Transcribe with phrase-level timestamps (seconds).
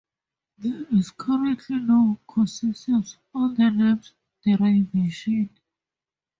[0.57, 5.51] There is currently no consensus on the name's derivation.